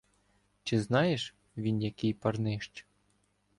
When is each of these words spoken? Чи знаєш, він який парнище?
Чи 0.63 0.79
знаєш, 0.79 1.35
він 1.57 1.81
який 1.81 2.13
парнище? 2.13 2.85